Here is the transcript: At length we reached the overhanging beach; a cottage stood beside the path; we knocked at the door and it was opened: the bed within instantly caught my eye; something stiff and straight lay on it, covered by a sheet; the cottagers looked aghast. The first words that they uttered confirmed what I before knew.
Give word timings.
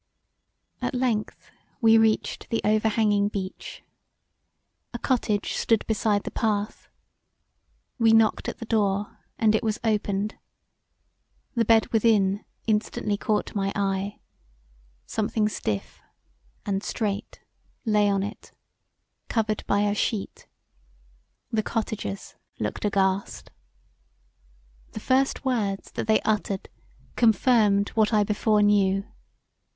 At 0.81 0.95
length 0.95 1.51
we 1.79 1.99
reached 1.99 2.49
the 2.49 2.59
overhanging 2.63 3.27
beach; 3.29 3.83
a 4.95 4.97
cottage 4.97 5.53
stood 5.53 5.85
beside 5.85 6.23
the 6.23 6.31
path; 6.31 6.89
we 7.99 8.11
knocked 8.11 8.49
at 8.49 8.57
the 8.57 8.65
door 8.65 9.19
and 9.37 9.53
it 9.53 9.61
was 9.61 9.79
opened: 9.83 10.39
the 11.53 11.65
bed 11.65 11.85
within 11.93 12.43
instantly 12.65 13.15
caught 13.15 13.53
my 13.53 13.71
eye; 13.75 14.19
something 15.05 15.47
stiff 15.47 16.01
and 16.65 16.81
straight 16.81 17.39
lay 17.85 18.09
on 18.09 18.23
it, 18.23 18.51
covered 19.29 19.63
by 19.67 19.81
a 19.81 19.93
sheet; 19.93 20.47
the 21.51 21.61
cottagers 21.61 22.33
looked 22.59 22.85
aghast. 22.85 23.51
The 24.93 24.99
first 24.99 25.45
words 25.45 25.91
that 25.91 26.07
they 26.07 26.21
uttered 26.21 26.69
confirmed 27.15 27.89
what 27.89 28.11
I 28.11 28.23
before 28.23 28.63
knew. 28.63 29.05